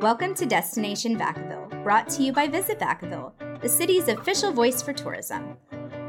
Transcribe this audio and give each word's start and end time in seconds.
Welcome 0.00 0.34
to 0.34 0.44
Destination 0.44 1.18
Vacaville, 1.18 1.82
brought 1.82 2.06
to 2.10 2.22
you 2.22 2.30
by 2.30 2.48
Visit 2.48 2.78
Vacaville, 2.78 3.32
the 3.62 3.68
city's 3.68 4.08
official 4.08 4.52
voice 4.52 4.82
for 4.82 4.92
tourism. 4.92 5.56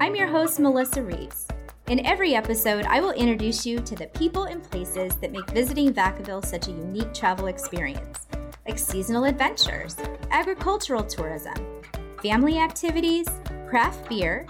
I'm 0.02 0.14
your 0.14 0.28
host, 0.28 0.60
Melyssa 0.60 1.08
Reeves. 1.08 1.48
In 1.88 2.06
every 2.06 2.36
episode, 2.36 2.86
I 2.86 3.00
will 3.00 3.12
introduce 3.12 3.66
you 3.66 3.80
to 3.80 3.96
the 3.96 4.08
people 4.08 4.44
and 4.44 4.62
places 4.62 5.16
that 5.16 5.32
make 5.32 5.50
visiting 5.52 5.94
Vacaville 5.94 6.46
such 6.46 6.68
a 6.68 6.72
unique 6.72 7.14
travel 7.14 7.48
experience, 7.48 8.28
like 8.68 8.78
seasonal 8.78 9.24
adventures, 9.24 9.96
agricultural 10.32 11.06
tourism, 11.06 11.56
family 12.22 12.60
activities, 12.60 13.28
craft 13.70 14.10
beer, 14.10 14.46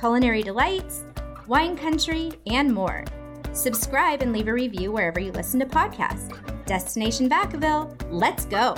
culinary 0.00 0.42
delights, 0.42 1.04
wine 1.46 1.78
country, 1.78 2.30
and 2.46 2.70
more. 2.70 3.04
Subscribe 3.52 4.20
and 4.20 4.34
leave 4.34 4.48
a 4.48 4.52
review 4.52 4.92
wherever 4.92 5.18
you 5.18 5.32
listen 5.32 5.60
to 5.60 5.66
podcasts. 5.66 6.51
Destination 6.72 7.28
Vacaville, 7.28 7.94
let's 8.10 8.46
go! 8.46 8.74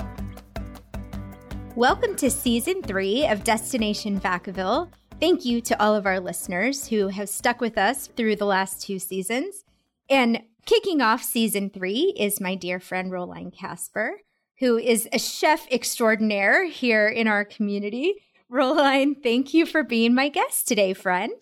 Welcome 1.77 2.17
to 2.17 2.29
season 2.29 2.81
three 2.81 3.25
of 3.25 3.45
Destination 3.45 4.19
Vacaville. 4.19 4.89
Thank 5.21 5.45
you 5.45 5.61
to 5.61 5.81
all 5.81 5.95
of 5.95 6.05
our 6.05 6.19
listeners 6.19 6.89
who 6.89 7.07
have 7.07 7.29
stuck 7.29 7.61
with 7.61 7.77
us 7.77 8.07
through 8.07 8.35
the 8.35 8.45
last 8.45 8.81
two 8.81 8.99
seasons. 8.99 9.63
And 10.09 10.41
kicking 10.65 10.99
off 10.99 11.23
season 11.23 11.69
three 11.69 12.13
is 12.17 12.41
my 12.41 12.55
dear 12.55 12.81
friend 12.81 13.13
Roline 13.13 13.51
Casper, 13.51 14.17
who 14.59 14.77
is 14.77 15.07
a 15.13 15.17
chef 15.17 15.65
extraordinaire 15.71 16.67
here 16.67 17.07
in 17.07 17.29
our 17.29 17.45
community. 17.45 18.15
Roline, 18.49 19.15
thank 19.15 19.53
you 19.53 19.65
for 19.65 19.83
being 19.83 20.13
my 20.13 20.27
guest 20.27 20.67
today, 20.67 20.93
friend. 20.93 21.41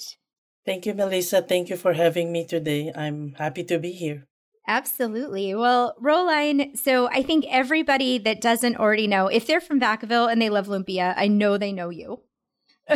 Thank 0.67 0.85
you, 0.85 0.93
Melyssa. 0.93 1.49
Thank 1.49 1.69
you 1.69 1.77
for 1.77 1.93
having 1.93 2.31
me 2.31 2.45
today. 2.45 2.91
I'm 2.95 3.33
happy 3.39 3.63
to 3.63 3.79
be 3.79 3.91
here. 3.91 4.27
Absolutely. 4.67 5.53
Well, 5.55 5.95
Roline, 5.99 6.75
so 6.75 7.07
I 7.09 7.21
think 7.21 7.45
everybody 7.49 8.17
that 8.19 8.39
doesn't 8.39 8.77
already 8.77 9.07
know, 9.07 9.27
if 9.27 9.45
they're 9.45 9.59
from 9.59 9.79
Vacaville 9.79 10.31
and 10.31 10.41
they 10.41 10.49
love 10.49 10.67
lumpia, 10.67 11.13
I 11.17 11.27
know 11.27 11.57
they 11.57 11.73
know 11.73 11.89
you. 11.89 12.21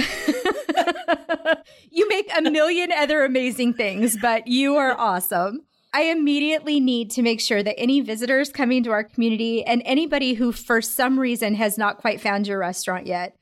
you 1.91 2.07
make 2.09 2.29
a 2.37 2.41
million 2.41 2.91
other 2.91 3.23
amazing 3.23 3.73
things, 3.73 4.17
but 4.21 4.47
you 4.47 4.75
are 4.75 4.97
awesome. 4.97 5.65
I 5.93 6.03
immediately 6.03 6.79
need 6.79 7.11
to 7.11 7.21
make 7.21 7.41
sure 7.41 7.63
that 7.63 7.79
any 7.79 8.01
visitors 8.01 8.49
coming 8.49 8.83
to 8.83 8.91
our 8.91 9.03
community 9.03 9.63
and 9.63 9.81
anybody 9.85 10.35
who 10.35 10.51
for 10.51 10.81
some 10.81 11.19
reason 11.19 11.55
has 11.55 11.77
not 11.77 11.97
quite 11.97 12.21
found 12.21 12.47
your 12.47 12.59
restaurant 12.59 13.07
yet, 13.07 13.35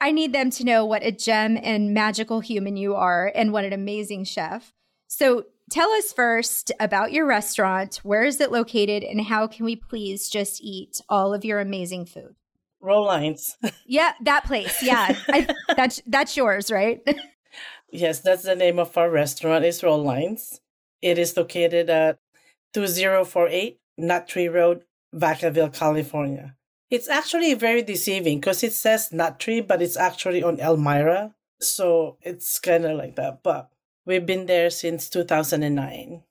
I 0.00 0.10
need 0.10 0.32
them 0.32 0.50
to 0.50 0.64
know 0.64 0.84
what 0.84 1.04
a 1.04 1.12
gem 1.12 1.56
and 1.62 1.94
magical 1.94 2.40
human 2.40 2.76
you 2.76 2.94
are 2.94 3.30
and 3.34 3.52
what 3.52 3.64
an 3.64 3.72
amazing 3.72 4.24
chef. 4.24 4.72
So 5.06 5.46
tell 5.72 5.90
us 5.92 6.12
first 6.12 6.70
about 6.78 7.12
your 7.12 7.26
restaurant. 7.26 7.96
Where 8.02 8.24
is 8.24 8.40
it 8.40 8.52
located 8.52 9.02
and 9.02 9.22
how 9.22 9.46
can 9.46 9.64
we 9.64 9.74
please 9.74 10.28
just 10.28 10.62
eat 10.62 11.00
all 11.08 11.32
of 11.32 11.44
your 11.44 11.60
amazing 11.60 12.04
food? 12.04 12.36
Roline's. 12.80 13.56
yeah, 13.86 14.12
that 14.22 14.44
place. 14.44 14.82
Yeah. 14.82 15.16
I, 15.28 15.48
that's 15.76 16.02
that's 16.06 16.36
yours, 16.36 16.70
right? 16.70 17.00
yes, 17.90 18.20
that's 18.20 18.42
the 18.42 18.54
name 18.54 18.78
of 18.78 18.96
our 18.98 19.10
restaurant 19.10 19.64
is 19.64 19.82
Roline's. 19.82 20.60
It 21.00 21.18
is 21.18 21.36
located 21.36 21.88
at 21.88 22.18
2048 22.74 23.80
Nut 23.96 24.28
Tree 24.28 24.48
Road, 24.48 24.84
Vacaville, 25.14 25.72
California. 25.72 26.54
It's 26.90 27.08
actually 27.08 27.54
very 27.54 27.82
deceiving 27.82 28.40
because 28.40 28.62
it 28.62 28.72
says 28.72 29.12
Nut 29.12 29.40
Tree, 29.40 29.62
but 29.62 29.80
it's 29.80 29.96
actually 29.96 30.42
on 30.42 30.60
Elmira. 30.60 31.34
So 31.60 32.18
it's 32.20 32.58
kind 32.58 32.84
of 32.84 32.98
like 32.98 33.16
that. 33.16 33.42
But 33.42 33.70
we've 34.04 34.26
been 34.26 34.46
there 34.46 34.70
since 34.70 35.08
2009. 35.08 36.22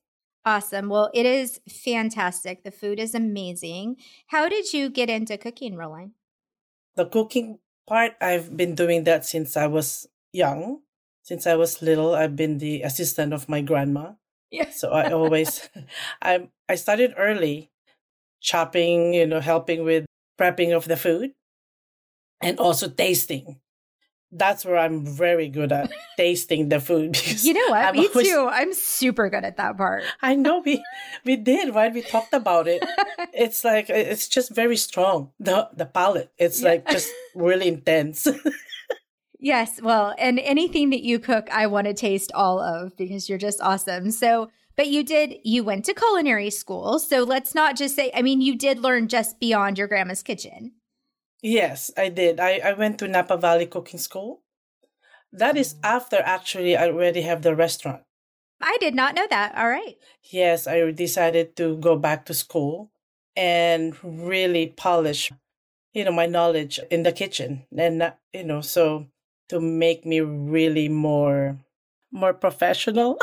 Awesome. 0.43 0.89
Well, 0.89 1.11
it 1.13 1.25
is 1.25 1.59
fantastic. 1.69 2.63
The 2.63 2.71
food 2.71 2.99
is 2.99 3.13
amazing. 3.13 3.97
How 4.27 4.49
did 4.49 4.73
you 4.73 4.89
get 4.89 5.09
into 5.09 5.37
cooking, 5.37 5.75
Roline? 5.75 6.13
The 6.95 7.05
cooking 7.05 7.59
part, 7.87 8.13
I've 8.19 8.57
been 8.57 8.73
doing 8.73 9.03
that 9.03 9.25
since 9.25 9.55
I 9.55 9.67
was 9.67 10.07
young. 10.33 10.81
Since 11.23 11.45
I 11.45 11.55
was 11.55 11.81
little, 11.81 12.15
I've 12.15 12.35
been 12.35 12.57
the 12.57 12.81
assistant 12.81 13.33
of 13.33 13.47
my 13.47 13.61
grandma. 13.61 14.13
Yeah. 14.49 14.69
So 14.71 14.91
I 14.91 15.11
always, 15.11 15.69
I 16.21 16.49
I 16.67 16.75
started 16.75 17.13
early, 17.17 17.69
chopping, 18.41 19.13
you 19.13 19.27
know, 19.27 19.39
helping 19.39 19.83
with 19.83 20.05
prepping 20.39 20.75
of 20.75 20.87
the 20.87 20.97
food, 20.97 21.33
and 22.41 22.57
also 22.59 22.89
tasting. 22.89 23.61
That's 24.31 24.63
where 24.63 24.77
I'm 24.77 25.05
very 25.05 25.49
good 25.49 25.71
at 25.71 25.91
tasting 26.17 26.69
the 26.69 26.79
food. 26.79 27.19
you 27.43 27.53
know 27.53 27.67
what? 27.69 27.85
I'm 27.85 27.95
Me 27.95 28.07
always, 28.07 28.27
too. 28.27 28.47
I'm 28.49 28.73
super 28.73 29.29
good 29.29 29.43
at 29.43 29.57
that 29.57 29.77
part. 29.77 30.03
I 30.21 30.35
know 30.35 30.59
we 30.59 30.83
we 31.25 31.35
did 31.35 31.75
right. 31.75 31.93
We 31.93 32.01
talked 32.01 32.33
about 32.33 32.67
it. 32.67 32.83
it's 33.33 33.63
like 33.63 33.89
it's 33.89 34.27
just 34.27 34.51
very 34.55 34.77
strong. 34.77 35.31
The 35.39 35.69
the 35.75 35.85
palate. 35.85 36.31
It's 36.37 36.61
yeah. 36.61 36.69
like 36.69 36.87
just 36.87 37.09
really 37.35 37.67
intense. 37.67 38.27
yes. 39.39 39.81
Well, 39.81 40.15
and 40.17 40.39
anything 40.39 40.91
that 40.91 41.03
you 41.03 41.19
cook, 41.19 41.49
I 41.51 41.67
want 41.67 41.87
to 41.87 41.93
taste 41.93 42.31
all 42.33 42.59
of 42.59 42.95
because 42.95 43.27
you're 43.27 43.37
just 43.37 43.61
awesome. 43.61 44.11
So. 44.11 44.49
But 44.77 44.87
you 44.87 45.03
did, 45.03 45.35
you 45.43 45.65
went 45.65 45.83
to 45.85 45.93
culinary 45.93 46.49
school. 46.49 46.97
So 46.97 47.23
let's 47.23 47.53
not 47.53 47.75
just 47.75 47.93
say, 47.93 48.09
I 48.15 48.21
mean, 48.21 48.39
you 48.39 48.57
did 48.57 48.79
learn 48.79 49.09
just 49.09 49.37
beyond 49.37 49.77
your 49.77 49.87
grandma's 49.87 50.23
kitchen. 50.23 50.71
Yes, 51.41 51.91
I 51.97 52.09
did. 52.09 52.39
I, 52.39 52.61
I 52.63 52.73
went 52.73 52.99
to 52.99 53.07
Napa 53.07 53.37
Valley 53.37 53.65
Cooking 53.65 53.99
School. 53.99 54.43
That 55.31 55.57
is 55.57 55.75
after 55.83 56.17
actually 56.17 56.75
I 56.77 56.87
already 56.87 57.21
have 57.21 57.41
the 57.41 57.55
restaurant. 57.55 58.03
I 58.61 58.77
did 58.79 58.93
not 58.93 59.15
know 59.15 59.25
that. 59.29 59.55
All 59.55 59.67
right. 59.67 59.97
Yes, 60.29 60.67
I 60.67 60.91
decided 60.91 61.55
to 61.57 61.77
go 61.77 61.95
back 61.95 62.25
to 62.25 62.33
school 62.33 62.91
and 63.35 63.97
really 64.03 64.67
polish, 64.67 65.31
you 65.93 66.05
know, 66.05 66.11
my 66.11 66.27
knowledge 66.27 66.79
in 66.91 67.03
the 67.03 67.11
kitchen. 67.11 67.65
And, 67.75 68.13
you 68.33 68.43
know, 68.43 68.61
so 68.61 69.07
to 69.49 69.59
make 69.59 70.05
me 70.05 70.19
really 70.21 70.89
more, 70.89 71.57
more 72.11 72.33
professional. 72.33 73.17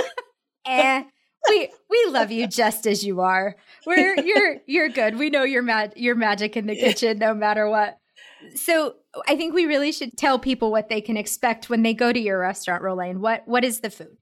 eh 0.66 1.02
we 1.48 1.70
we 1.90 2.06
love 2.08 2.30
you 2.30 2.46
just 2.46 2.86
as 2.86 3.04
you 3.04 3.20
are. 3.20 3.56
We're 3.84 4.18
you're 4.20 4.56
you're 4.66 4.88
good. 4.88 5.18
We 5.18 5.28
know 5.28 5.42
you're 5.42 5.62
mad 5.62 5.94
you're 5.96 6.14
magic 6.14 6.56
in 6.56 6.66
the 6.66 6.76
kitchen 6.76 7.18
no 7.18 7.34
matter 7.34 7.68
what. 7.68 7.98
So 8.54 8.94
I 9.28 9.36
think 9.36 9.54
we 9.54 9.66
really 9.66 9.92
should 9.92 10.16
tell 10.16 10.38
people 10.38 10.70
what 10.70 10.88
they 10.88 11.00
can 11.00 11.16
expect 11.16 11.68
when 11.68 11.82
they 11.82 11.92
go 11.92 12.12
to 12.12 12.20
your 12.20 12.38
restaurant, 12.38 12.82
Roline. 12.82 13.20
What 13.20 13.42
what 13.46 13.64
is 13.64 13.80
the 13.80 13.90
food? 13.90 14.16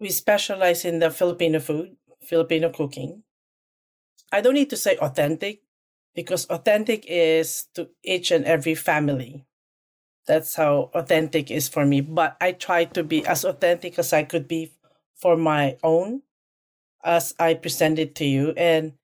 We 0.00 0.10
specialize 0.10 0.84
in 0.84 0.98
the 0.98 1.10
Filipino 1.10 1.60
food, 1.60 1.96
Filipino 2.26 2.70
cooking. 2.70 3.22
I 4.32 4.40
don't 4.40 4.54
need 4.54 4.70
to 4.70 4.76
say 4.76 4.96
authentic 4.98 5.62
because 6.14 6.46
authentic 6.50 7.04
is 7.06 7.68
to 7.74 7.90
each 8.02 8.30
and 8.30 8.44
every 8.44 8.74
family. 8.74 9.46
That's 10.26 10.56
how 10.56 10.90
authentic 10.94 11.50
is 11.50 11.68
for 11.68 11.84
me. 11.86 12.00
But 12.00 12.36
I 12.40 12.52
try 12.52 12.86
to 12.86 13.04
be 13.04 13.24
as 13.26 13.44
authentic 13.44 13.98
as 13.98 14.12
I 14.12 14.24
could 14.24 14.48
be 14.48 14.72
for 15.14 15.36
my 15.36 15.76
own 15.82 16.22
as 17.04 17.34
I 17.38 17.54
presented 17.54 18.14
to 18.16 18.24
you. 18.24 18.52
And 18.56 18.94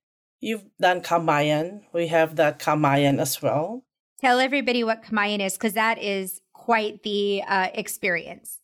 you've 0.41 0.65
done 0.81 1.03
Kamayan. 1.03 1.83
We 1.93 2.09
have 2.09 2.37
that 2.37 2.59
Kamayan 2.59 3.21
as 3.21 3.41
well. 3.43 3.84
Tell 4.21 4.41
everybody 4.41 4.84
what 4.84 5.03
Kamayan 5.03 5.41
is 5.41 5.55
because 5.55 5.75
that 5.75 6.03
is 6.03 6.41
quite 6.53 7.03
the 7.03 7.43
uh, 7.47 7.69
experience. 7.75 8.59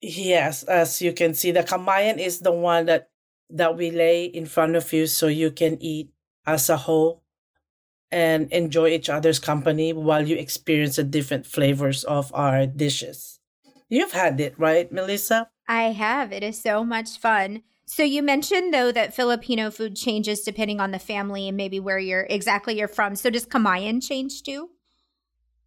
Yes, 0.00 0.64
as 0.64 1.00
you 1.00 1.12
can 1.12 1.34
see, 1.34 1.52
the 1.52 1.62
Kamayan 1.62 2.18
is 2.18 2.40
the 2.40 2.52
one 2.52 2.86
that 2.86 3.08
that 3.48 3.76
we 3.76 3.90
lay 3.90 4.24
in 4.24 4.46
front 4.46 4.76
of 4.76 4.92
you 4.92 5.06
so 5.06 5.28
you 5.28 5.50
can 5.50 5.76
eat 5.80 6.08
as 6.46 6.70
a 6.70 6.76
whole 6.76 7.22
and 8.10 8.50
enjoy 8.52 8.88
each 8.88 9.08
other's 9.08 9.38
company 9.38 9.92
while 9.92 10.26
you 10.26 10.36
experience 10.36 10.96
the 10.96 11.04
different 11.04 11.46
flavors 11.46 12.04
of 12.04 12.32
our 12.34 12.66
dishes. 12.66 13.40
You've 13.88 14.12
had 14.12 14.40
it, 14.40 14.58
right, 14.58 14.92
Melyssa? 14.92 15.48
I 15.68 15.92
have. 15.92 16.32
It 16.32 16.42
is 16.42 16.60
so 16.60 16.84
much 16.84 17.18
fun. 17.18 17.62
So 17.92 18.04
you 18.04 18.22
mentioned 18.22 18.72
though 18.72 18.90
that 18.90 19.12
Filipino 19.12 19.70
food 19.70 19.96
changes 19.96 20.40
depending 20.40 20.80
on 20.80 20.92
the 20.92 20.98
family 20.98 21.46
and 21.46 21.58
maybe 21.58 21.78
where 21.78 21.98
you're 21.98 22.26
exactly 22.30 22.78
you're 22.78 22.88
from. 22.88 23.16
So 23.16 23.28
does 23.28 23.44
Kamayan 23.44 24.00
change 24.00 24.42
too? 24.42 24.70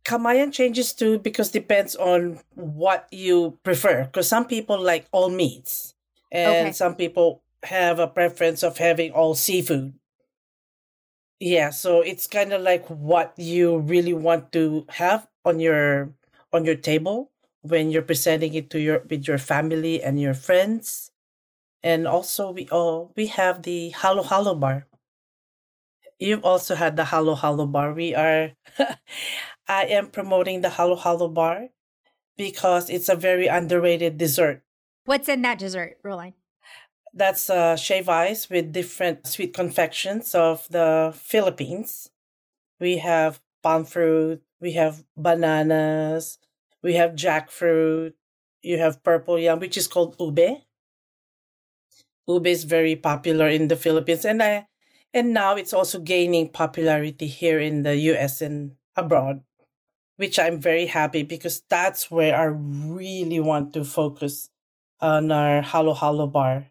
Kamayan 0.03 0.51
changes 0.51 0.91
too 0.93 1.19
because 1.19 1.51
depends 1.51 1.95
on 1.95 2.39
what 2.55 3.05
you 3.11 3.59
prefer. 3.61 4.05
Because 4.05 4.27
some 4.27 4.47
people 4.47 4.81
like 4.81 5.05
all 5.11 5.29
meats, 5.29 5.93
and 6.31 6.49
okay. 6.49 6.71
some 6.71 6.95
people 6.95 7.43
have 7.61 7.99
a 7.99 8.07
preference 8.07 8.63
of 8.63 8.79
having 8.79 9.11
all 9.11 9.35
seafood. 9.35 9.93
Yeah, 11.39 11.69
so 11.69 12.01
it's 12.01 12.25
kind 12.25 12.53
of 12.53 12.63
like 12.63 12.87
what 12.87 13.37
you 13.37 13.77
really 13.77 14.17
want 14.17 14.51
to 14.53 14.87
have 14.89 15.27
on 15.45 15.59
your 15.59 16.09
on 16.51 16.65
your 16.65 16.73
table 16.73 17.29
when 17.61 17.91
you're 17.91 18.01
presenting 18.01 18.55
it 18.55 18.71
to 18.71 18.81
your 18.81 19.05
with 19.07 19.27
your 19.27 19.37
family 19.37 20.01
and 20.01 20.19
your 20.19 20.33
friends 20.33 21.11
and 21.85 22.07
also 22.07 22.49
we 22.49 22.67
oh 22.71 23.11
we 23.15 23.27
have 23.27 23.61
the 23.61 23.89
Halo 23.89 24.23
Halo 24.23 24.55
bar. 24.55 24.87
You've 26.19 26.43
also 26.43 26.73
had 26.73 26.97
the 26.97 27.05
Halo 27.05 27.35
Halo 27.35 27.67
bar. 27.67 27.93
We 27.93 28.15
are 28.15 28.51
I 29.67 29.85
am 29.85 30.09
promoting 30.09 30.61
the 30.61 30.71
Halo 30.71 30.95
Halo 30.95 31.29
bar 31.29 31.69
because 32.35 32.89
it's 32.89 33.07
a 33.07 33.15
very 33.15 33.45
underrated 33.45 34.17
dessert. 34.17 34.63
What's 35.05 35.29
in 35.29 35.43
that 35.43 35.59
dessert, 35.59 35.97
Roline? 36.03 36.33
That's 37.13 37.49
uh, 37.49 37.77
shave 37.77 38.09
ice 38.09 38.49
with 38.49 38.73
different 38.73 39.27
sweet 39.27 39.53
confections 39.53 40.33
of 40.33 40.67
the 40.69 41.13
Philippines. 41.15 42.09
We 42.79 42.97
have 42.97 43.39
palm 43.61 43.85
fruit. 43.85 44.41
We 44.59 44.73
have 44.73 45.05
bananas. 45.15 46.39
We 46.81 46.95
have 46.95 47.11
jackfruit. 47.11 48.13
You 48.63 48.79
have 48.79 49.03
purple 49.03 49.37
yam, 49.37 49.59
which 49.59 49.77
is 49.77 49.87
called 49.87 50.15
ube. 50.19 50.65
Ube 52.27 52.47
is 52.47 52.63
very 52.63 52.95
popular 52.95 53.47
in 53.47 53.67
the 53.67 53.75
Philippines, 53.75 54.25
and 54.25 54.41
I, 54.41 54.67
and 55.13 55.33
now 55.33 55.55
it's 55.55 55.73
also 55.73 55.99
gaining 55.99 56.49
popularity 56.49 57.27
here 57.27 57.59
in 57.59 57.83
the 57.83 57.95
U.S. 58.13 58.41
and 58.41 58.73
abroad, 58.95 59.41
which 60.17 60.39
I'm 60.39 60.59
very 60.59 60.87
happy 60.87 61.23
because 61.23 61.61
that's 61.69 62.09
where 62.09 62.35
I 62.35 62.45
really 62.45 63.39
want 63.39 63.73
to 63.73 63.83
focus 63.83 64.49
on 64.99 65.31
our 65.31 65.61
halo 65.61 65.93
halo 65.93 66.27
bar. 66.27 66.67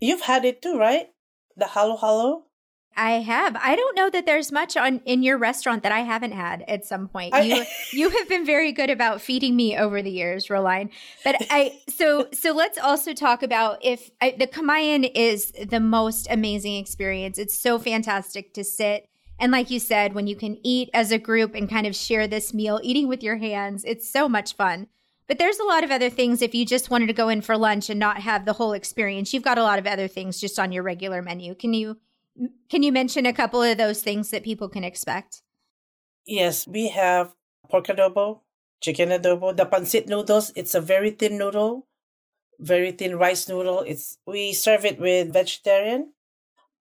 You've 0.00 0.22
had 0.22 0.44
it 0.44 0.62
too, 0.62 0.78
right? 0.78 1.08
The 1.56 1.66
halo 1.66 1.96
halo. 1.96 2.44
I 2.96 3.12
have. 3.12 3.56
I 3.56 3.76
don't 3.76 3.96
know 3.96 4.10
that 4.10 4.26
there's 4.26 4.52
much 4.52 4.76
on 4.76 5.00
in 5.04 5.22
your 5.22 5.38
restaurant 5.38 5.82
that 5.82 5.92
I 5.92 6.00
haven't 6.00 6.32
had 6.32 6.64
at 6.68 6.84
some 6.84 7.08
point. 7.08 7.34
You 7.44 7.64
you 7.92 8.10
have 8.10 8.28
been 8.28 8.44
very 8.44 8.72
good 8.72 8.90
about 8.90 9.20
feeding 9.20 9.56
me 9.56 9.76
over 9.76 10.02
the 10.02 10.10
years, 10.10 10.50
Roline. 10.50 10.90
But 11.24 11.36
I 11.50 11.80
so 11.88 12.28
so 12.32 12.52
let's 12.52 12.78
also 12.78 13.12
talk 13.12 13.42
about 13.42 13.78
if 13.82 14.10
I, 14.20 14.34
the 14.38 14.46
Kamayan 14.46 15.10
is 15.14 15.52
the 15.52 15.80
most 15.80 16.26
amazing 16.30 16.76
experience. 16.76 17.38
It's 17.38 17.58
so 17.58 17.78
fantastic 17.78 18.54
to 18.54 18.64
sit 18.64 19.08
and 19.42 19.50
like 19.50 19.70
you 19.70 19.80
said, 19.80 20.14
when 20.14 20.28
you 20.28 20.36
can 20.36 20.56
eat 20.62 20.88
as 20.94 21.10
a 21.10 21.18
group 21.18 21.56
and 21.56 21.68
kind 21.68 21.84
of 21.84 21.96
share 21.96 22.28
this 22.28 22.54
meal, 22.54 22.78
eating 22.80 23.08
with 23.08 23.24
your 23.24 23.38
hands, 23.38 23.82
it's 23.84 24.08
so 24.08 24.28
much 24.28 24.54
fun. 24.54 24.86
But 25.26 25.38
there's 25.38 25.58
a 25.58 25.64
lot 25.64 25.82
of 25.82 25.90
other 25.90 26.10
things 26.10 26.42
if 26.42 26.54
you 26.54 26.64
just 26.64 26.90
wanted 26.90 27.06
to 27.06 27.12
go 27.12 27.28
in 27.28 27.40
for 27.40 27.56
lunch 27.56 27.90
and 27.90 27.98
not 27.98 28.18
have 28.18 28.44
the 28.44 28.52
whole 28.52 28.72
experience. 28.72 29.34
You've 29.34 29.42
got 29.42 29.58
a 29.58 29.64
lot 29.64 29.80
of 29.80 29.86
other 29.86 30.06
things 30.06 30.40
just 30.40 30.60
on 30.60 30.70
your 30.70 30.84
regular 30.84 31.22
menu. 31.22 31.56
Can 31.56 31.74
you 31.74 31.98
can 32.68 32.82
you 32.82 32.92
mention 32.92 33.26
a 33.26 33.32
couple 33.32 33.62
of 33.62 33.76
those 33.78 34.02
things 34.02 34.30
that 34.30 34.44
people 34.44 34.68
can 34.68 34.84
expect? 34.84 35.42
Yes, 36.26 36.66
we 36.66 36.88
have 36.88 37.34
pork 37.68 37.86
adobo, 37.86 38.40
chicken 38.80 39.10
adobo, 39.10 39.56
the 39.56 39.66
pancit 39.66 40.06
noodles. 40.08 40.52
It's 40.54 40.74
a 40.74 40.80
very 40.80 41.10
thin 41.10 41.36
noodle, 41.38 41.86
very 42.58 42.92
thin 42.92 43.18
rice 43.18 43.48
noodle. 43.48 43.80
It's 43.80 44.18
we 44.26 44.52
serve 44.52 44.84
it 44.84 45.00
with 45.00 45.32
vegetarian, 45.32 46.12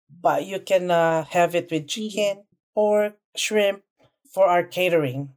but 0.10 0.46
you 0.46 0.60
can 0.60 0.92
uh, 0.92 1.26
have 1.26 1.56
it 1.56 1.72
with 1.72 1.88
chicken, 1.88 2.44
pork, 2.76 3.18
shrimp 3.36 3.84
for 4.32 4.48
our 4.48 4.64
catering. 4.64 5.34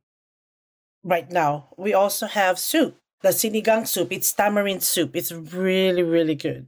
Right 1.03 1.31
now, 1.31 1.69
we 1.77 1.93
also 1.93 2.27
have 2.27 2.59
soup, 2.59 2.97
the 3.23 3.29
sinigang 3.31 3.87
soup. 3.87 4.13
It's 4.13 4.33
tamarind 4.33 4.83
soup. 4.83 5.17
It's 5.17 5.33
really 5.33 6.03
really 6.03 6.35
good 6.35 6.67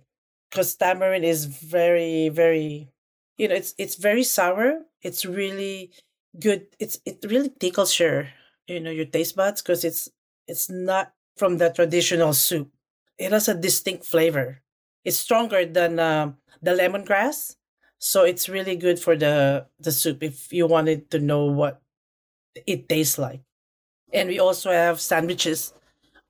because 0.51 0.75
tamarind 0.75 1.25
is 1.25 1.45
very 1.47 2.29
very 2.29 2.89
you 3.39 3.49
know 3.49 3.55
it's 3.55 3.75
it's 3.79 3.97
very 3.97 4.25
sour. 4.25 4.83
It's 5.03 5.25
really 5.25 5.93
good. 6.39 6.67
It's 6.79 6.99
it 7.05 7.25
really 7.29 7.51
tickles 7.51 7.99
your 7.99 8.29
you 8.67 8.81
know 8.81 8.91
your 8.91 9.07
taste 9.07 9.37
buds 9.37 9.63
because 9.63 9.85
it's 9.85 10.09
it's 10.47 10.71
not 10.71 11.13
from 11.37 11.59
the 11.59 11.71
traditional 11.71 12.33
soup. 12.33 12.71
It 13.19 13.33
has 13.33 13.49
a 13.49 13.55
distinct 13.55 14.05
flavor. 14.05 14.63
It's 15.05 15.19
stronger 15.19 15.65
than 15.65 15.99
uh, 15.99 16.33
the 16.63 16.73
lemongrass 16.73 17.57
so 17.99 18.25
it's 18.25 18.49
really 18.49 18.77
good 18.77 18.99
for 18.99 19.17
the 19.17 19.67
the 19.81 19.91
soup 19.91 20.23
if 20.23 20.53
you 20.53 20.67
wanted 20.67 21.11
to 21.11 21.19
know 21.19 21.47
what 21.47 21.81
it 22.67 22.89
tastes 22.89 23.19
like. 23.19 23.43
And 24.13 24.29
we 24.29 24.39
also 24.39 24.71
have 24.73 25.01
sandwiches. 25.01 25.75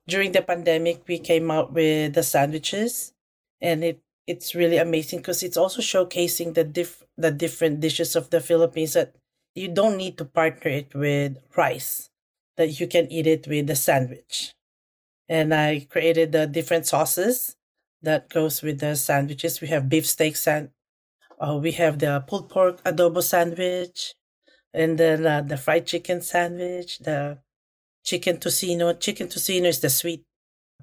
During 0.07 0.31
the 0.33 0.41
pandemic 0.41 1.03
we 1.07 1.19
came 1.19 1.51
out 1.51 1.73
with 1.73 2.13
the 2.15 2.23
sandwiches 2.23 3.13
and 3.61 3.83
it 3.83 4.01
it's 4.27 4.53
really 4.55 4.77
amazing 4.77 5.19
because 5.19 5.43
it's 5.43 5.57
also 5.57 5.81
showcasing 5.81 6.53
the 6.53 6.63
diff 6.63 7.03
the 7.17 7.31
different 7.31 7.79
dishes 7.79 8.15
of 8.15 8.29
the 8.29 8.41
Philippines 8.41 8.93
that 8.93 9.15
you 9.55 9.67
don't 9.67 9.97
need 9.97 10.17
to 10.17 10.25
partner 10.25 10.69
it 10.71 10.93
with 10.93 11.37
rice 11.55 12.09
that 12.57 12.79
you 12.79 12.87
can 12.87 13.11
eat 13.11 13.27
it 13.27 13.47
with 13.47 13.67
the 13.67 13.75
sandwich. 13.75 14.53
And 15.29 15.53
i 15.53 15.87
created 15.89 16.31
the 16.31 16.47
different 16.47 16.87
sauces 16.87 17.55
that 18.01 18.29
goes 18.29 18.61
with 18.61 18.79
the 18.79 18.95
sandwiches. 18.95 19.61
We 19.61 19.67
have 19.69 19.89
beef 19.89 20.05
steak 20.07 20.35
sand 20.35 20.71
uh, 21.39 21.57
we 21.61 21.71
have 21.73 21.99
the 21.99 22.23
pulled 22.27 22.49
pork 22.49 22.83
adobo 22.83 23.21
sandwich 23.21 24.13
and 24.73 24.97
then 24.97 25.25
uh, 25.25 25.41
the 25.41 25.57
fried 25.57 25.85
chicken 25.85 26.21
sandwich 26.21 26.99
the 26.99 27.39
chicken 28.03 28.37
tocino 28.37 28.99
chicken 28.99 29.27
tocino 29.27 29.65
is 29.65 29.79
the 29.79 29.89
sweet 29.89 30.23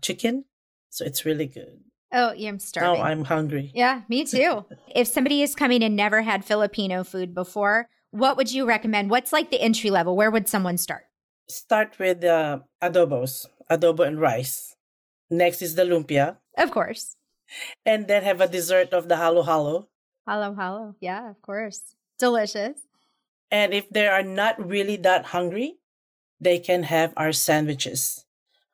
chicken 0.01 0.45
so 0.91 1.05
it's 1.05 1.25
really 1.25 1.47
good 1.47 1.81
Oh, 2.15 2.33
yeah, 2.33 2.49
I'm 2.49 2.61
starving. 2.61 3.01
Oh, 3.01 3.05
I'm 3.05 3.25
hungry. 3.25 3.73
Yeah, 3.75 4.03
me 4.09 4.25
too. 4.35 4.65
if 4.95 5.09
somebody 5.09 5.43
is 5.43 5.55
coming 5.55 5.83
and 5.83 5.97
never 5.97 6.23
had 6.23 6.45
Filipino 6.45 7.03
food 7.03 7.35
before, 7.35 7.89
what 8.11 8.37
would 8.37 8.53
you 8.53 8.65
recommend? 8.65 9.11
What's 9.11 9.33
like 9.33 9.51
the 9.51 9.61
entry 9.61 9.91
level? 9.91 10.15
Where 10.17 10.31
would 10.31 10.49
someone 10.49 10.79
start? 10.79 11.07
Start 11.49 11.99
with 11.99 12.23
uh, 12.25 12.61
adobos, 12.81 13.47
adobo 13.69 14.07
and 14.07 14.21
rice. 14.21 14.77
Next 15.29 15.61
is 15.61 15.75
the 15.75 15.83
lumpia. 15.83 16.37
Of 16.57 16.71
course. 16.71 17.17
And 17.85 18.07
then 18.07 18.23
have 18.23 18.41
a 18.41 18.49
dessert 18.49 18.93
of 18.95 19.09
the 19.09 19.17
halo 19.17 19.43
halo. 19.43 19.89
Halo 20.27 20.55
halo. 20.55 20.95
Yeah, 21.01 21.29
of 21.31 21.43
course. 21.43 21.83
Delicious. 22.19 22.79
And 23.51 23.75
if 23.75 23.91
they 23.91 24.07
are 24.07 24.23
not 24.23 24.57
really 24.65 24.97
that 24.99 25.27
hungry, 25.27 25.79
they 26.41 26.59
can 26.59 26.85
have 26.85 27.13
our 27.17 27.33
sandwiches, 27.33 28.25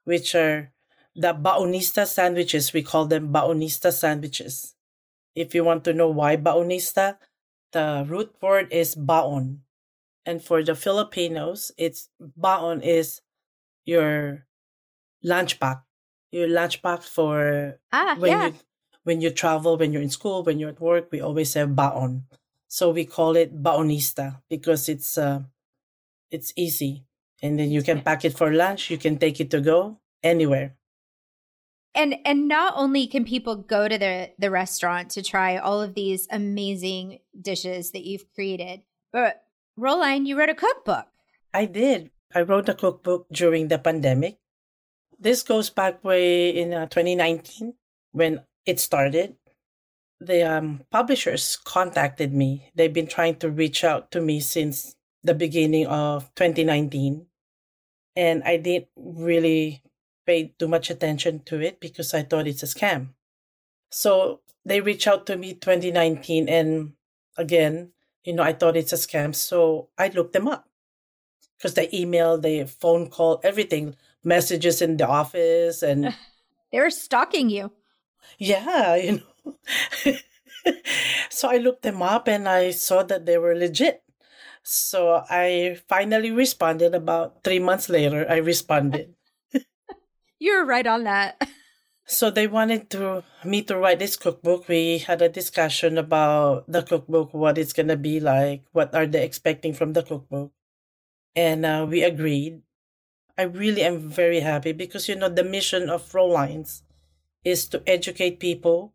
which 0.05 0.35
are 0.35 0.73
the 1.15 1.33
baonista 1.33 2.07
sandwiches, 2.07 2.73
we 2.73 2.83
call 2.83 3.07
them 3.07 3.33
baonista 3.33 3.93
sandwiches. 3.93 4.75
If 5.35 5.55
you 5.55 5.65
want 5.65 5.85
to 5.85 5.93
know 5.93 6.09
why 6.09 6.37
baonista, 6.37 7.19
the 7.73 8.05
root 8.09 8.35
word 8.41 8.73
is 8.73 8.95
baon. 8.95 9.63
And 10.27 10.43
for 10.43 10.63
the 10.63 10.75
Filipinos, 10.75 11.73
it's 11.79 12.09
baon 12.19 12.83
is 12.83 13.21
your 13.85 14.47
lunch 15.23 15.59
pack. 15.59 15.83
Your 16.31 16.49
lunch 16.49 16.83
pack 16.83 17.03
for 17.03 17.79
ah, 17.93 18.15
when 18.19 18.31
yeah. 18.31 18.47
you 18.47 18.55
when 19.03 19.21
you 19.21 19.31
travel, 19.31 19.77
when 19.77 19.93
you're 19.93 20.03
in 20.03 20.11
school, 20.11 20.45
when 20.45 20.59
you're 20.59 20.71
at 20.71 20.81
work, 20.81 21.09
we 21.11 21.21
always 21.21 21.55
have 21.55 21.75
baon. 21.75 22.25
So 22.69 22.91
we 22.91 23.05
call 23.05 23.35
it 23.35 23.63
baonista 23.63 24.43
because 24.49 24.89
it's 24.89 25.19
uh 25.19 25.43
it's 26.31 26.53
easy. 26.55 27.05
And 27.43 27.59
then 27.59 27.71
you 27.71 27.83
can 27.83 28.03
pack 28.03 28.25
it 28.25 28.37
for 28.37 28.53
lunch, 28.53 28.91
you 28.91 28.99
can 28.99 29.19
take 29.19 29.41
it 29.41 29.51
to 29.51 29.61
go 29.61 29.99
anywhere 30.23 30.77
and 31.95 32.17
and 32.25 32.49
not 32.49 32.75
only 32.77 33.07
can 33.07 33.25
people 33.25 33.57
go 33.57 33.89
to 33.89 33.99
the 33.99 34.31
the 34.39 34.51
restaurant 34.51 35.11
to 35.11 35.23
try 35.23 35.57
all 35.57 35.81
of 35.81 35.95
these 35.95 36.27
amazing 36.31 37.19
dishes 37.41 37.91
that 37.93 38.05
you've 38.05 38.33
created 38.35 38.83
but 39.13 39.43
roline 39.77 40.27
you 40.27 40.39
wrote 40.39 40.51
a 40.51 40.55
cookbook. 40.55 41.07
I 41.53 41.65
did. 41.65 42.11
I 42.35 42.43
wrote 42.43 42.69
a 42.69 42.75
cookbook 42.75 43.27
during 43.33 43.69
the 43.69 43.79
pandemic. 43.79 44.39
This 45.19 45.43
goes 45.43 45.69
back 45.69 46.05
way 46.05 46.51
in 46.51 46.73
uh, 46.73 46.87
2019 46.87 47.75
when 48.13 48.43
it 48.65 48.79
started. 48.79 49.35
The 50.21 50.43
um, 50.43 50.83
publishers 50.91 51.59
contacted 51.65 52.33
me. 52.33 52.71
They've 52.75 52.93
been 52.93 53.09
trying 53.09 53.37
to 53.37 53.51
reach 53.51 53.83
out 53.83 54.11
to 54.13 54.21
me 54.21 54.39
since 54.39 54.95
the 55.23 55.35
beginning 55.35 55.87
of 55.87 56.33
2019 56.35 57.27
and 58.17 58.43
i 58.45 58.57
didn't 58.57 58.89
really 58.97 59.83
paid 60.27 60.59
too 60.59 60.69
much 60.69 60.91
attention 60.91 61.41
to 61.45 61.61
it 61.61 61.81
because 61.81 62.15
I 62.15 62.23
thought 62.23 62.47
it's 62.47 62.63
a 62.63 62.67
scam. 62.67 63.09
So 63.91 64.41
they 64.65 64.81
reached 64.81 65.07
out 65.07 65.27
to 65.27 65.37
me 65.37 65.55
2019 65.55 66.49
and 66.49 66.93
again, 67.37 67.93
you 68.25 68.33
know, 68.35 68.43
I 68.43 68.53
thought 68.53 68.77
it's 68.77 68.93
a 68.93 68.97
scam. 68.97 69.35
So 69.35 69.89
I 69.99 70.09
looked 70.09 70.33
them 70.33 70.49
up 70.49 70.69
because 71.57 71.75
the 71.75 71.95
email, 71.95 72.39
the 72.39 72.65
phone 72.65 73.09
call, 73.09 73.41
everything, 73.43 73.97
messages 74.23 74.83
in 74.83 74.97
the 74.97 75.07
office 75.07 75.83
and 75.83 76.15
they 76.73 76.79
were 76.79 76.91
stalking 76.91 77.51
you. 77.51 77.73
Yeah, 78.39 78.95
you 78.97 79.21
know. 79.21 80.17
so 81.31 81.49
I 81.49 81.57
looked 81.57 81.83
them 81.83 82.03
up 82.03 82.29
and 82.29 82.49
I 82.49 82.71
saw 82.71 83.03
that 83.05 83.27
they 83.27 83.39
were 83.39 83.55
legit. 83.55 84.03
So 84.63 85.25
I 85.29 85.79
finally 85.89 86.31
responded 86.31 86.95
about 86.95 87.43
three 87.43 87.59
months 87.59 87.89
later. 87.89 88.27
I 88.29 88.37
responded. 88.37 89.15
You 90.41 90.57
were 90.57 90.65
right 90.65 90.87
on 90.87 91.05
that. 91.05 91.41
So 92.11 92.29
they 92.29 92.49
wanted 92.49 92.91
to 92.91 93.23
me 93.45 93.63
to 93.71 93.79
write 93.79 94.01
this 94.01 94.17
cookbook. 94.17 94.67
We 94.67 94.99
had 94.99 95.23
a 95.23 95.29
discussion 95.29 95.97
about 95.97 96.67
the 96.67 96.83
cookbook, 96.83 97.33
what 97.33 97.57
it's 97.57 97.73
gonna 97.73 97.95
be 97.95 98.19
like, 98.19 98.65
what 98.73 98.93
are 98.97 99.07
they 99.07 99.23
expecting 99.23 99.75
from 99.75 99.93
the 99.93 100.03
cookbook, 100.03 100.51
and 101.37 101.65
uh, 101.65 101.87
we 101.89 102.03
agreed. 102.03 102.63
I 103.39 103.43
really 103.43 103.83
am 103.83 104.11
very 104.11 104.41
happy 104.41 104.73
because 104.73 105.07
you 105.09 105.15
know 105.15 105.29
the 105.29 105.45
mission 105.45 105.89
of 105.89 106.13
Roline's 106.13 106.83
is 107.45 107.69
to 107.69 107.83
educate 107.87 108.41
people 108.41 108.93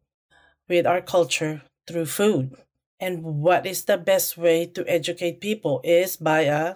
with 0.68 0.86
our 0.86 1.00
culture 1.00 1.64
through 1.88 2.08
food. 2.08 2.52
And 3.00 3.24
what 3.24 3.66
is 3.66 3.86
the 3.86 3.98
best 3.98 4.38
way 4.38 4.66
to 4.76 4.84
educate 4.92 5.40
people 5.40 5.80
is 5.86 6.18
by 6.18 6.52
a 6.52 6.76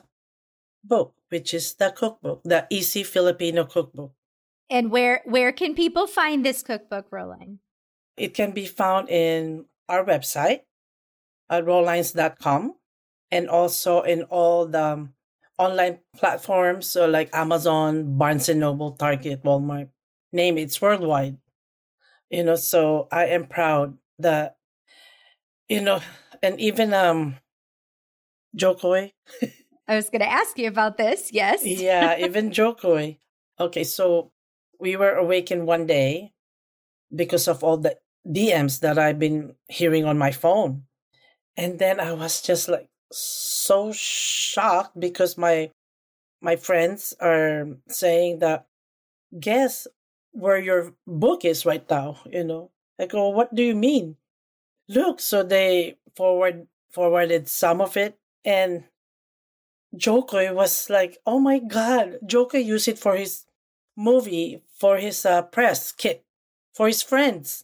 book, 0.83 1.15
which 1.27 1.53
is 1.53 1.73
the 1.73 1.91
cookbook, 1.91 2.43
the 2.43 2.65
Easy 2.69 3.03
Filipino 3.03 3.65
Cookbook. 3.65 4.13
And 4.69 4.91
where 4.91 5.21
where 5.25 5.51
can 5.51 5.73
people 5.73 6.05
find 6.05 6.45
this 6.45 6.61
cookbook, 6.61 7.07
Roline? 7.11 7.59
It 8.17 8.33
can 8.33 8.51
be 8.51 8.65
found 8.65 9.09
in 9.09 9.65
our 9.87 10.05
website 10.05 10.61
at 11.49 11.65
rolines.com. 11.65 12.75
and 13.31 13.49
also 13.49 14.01
in 14.01 14.23
all 14.23 14.65
the 14.65 14.83
um, 14.83 15.13
online 15.59 15.99
platforms, 16.15 16.87
so 16.87 17.07
like 17.07 17.29
Amazon, 17.33 18.17
Barnes 18.17 18.49
and 18.49 18.59
Noble, 18.59 18.93
Target, 18.93 19.43
Walmart, 19.43 19.89
name 20.31 20.57
it, 20.57 20.63
it's 20.63 20.81
worldwide. 20.81 21.37
You 22.31 22.43
know, 22.43 22.55
so 22.55 23.07
I 23.11 23.25
am 23.27 23.45
proud 23.45 23.97
that, 24.19 24.57
you 25.67 25.81
know, 25.81 26.01
and 26.41 26.59
even 26.59 26.93
um 26.93 27.37
Jo 28.55 28.73
Koy. 28.73 29.13
I 29.87 29.95
was 29.95 30.09
going 30.09 30.21
to 30.21 30.31
ask 30.31 30.57
you 30.57 30.67
about 30.67 30.97
this. 30.97 31.33
Yes. 31.33 31.65
yeah, 31.65 32.17
even 32.25 32.51
Jo 32.51 32.73
Koy. 32.73 33.17
Okay, 33.59 33.83
so 33.83 34.31
we 34.79 34.95
were 34.95 35.13
awakened 35.13 35.67
one 35.67 35.85
day 35.85 36.33
because 37.13 37.47
of 37.47 37.63
all 37.63 37.77
the 37.77 37.97
DMs 38.27 38.79
that 38.79 38.97
I've 38.97 39.19
been 39.19 39.55
hearing 39.67 40.05
on 40.05 40.17
my 40.17 40.31
phone. 40.31 40.83
And 41.57 41.79
then 41.79 41.99
I 41.99 42.13
was 42.13 42.41
just 42.41 42.69
like 42.69 42.89
so 43.11 43.91
shocked 43.91 44.99
because 44.99 45.37
my 45.37 45.71
my 46.41 46.55
friends 46.55 47.13
are 47.19 47.67
saying 47.89 48.39
that 48.39 48.67
guess 49.37 49.87
where 50.31 50.57
your 50.57 50.93
book 51.05 51.43
is 51.43 51.65
right 51.65 51.83
now, 51.89 52.19
you 52.25 52.43
know. 52.43 52.71
I 52.99 53.07
go, 53.07 53.29
what 53.29 53.53
do 53.53 53.63
you 53.63 53.75
mean? 53.75 54.15
Look, 54.87 55.19
so 55.19 55.43
they 55.43 55.97
forward 56.15 56.67
forwarded 56.91 57.47
some 57.47 57.81
of 57.81 57.97
it 57.97 58.17
and 58.45 58.85
Jo 59.95 60.21
Koy 60.21 60.53
was 60.53 60.89
like, 60.89 61.17
oh 61.25 61.39
my 61.39 61.59
god, 61.59 62.19
Jo 62.25 62.45
Koy 62.45 62.59
used 62.59 62.87
it 62.87 62.99
for 62.99 63.15
his 63.15 63.45
movie, 63.95 64.61
for 64.79 64.97
his 64.97 65.25
uh, 65.25 65.41
press 65.43 65.91
kit, 65.91 66.23
for 66.73 66.87
his 66.87 67.03
friends. 67.03 67.63